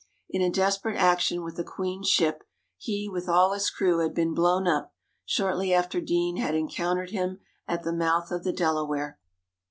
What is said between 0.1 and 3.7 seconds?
In a desperate action with a Queen's ship, he with all his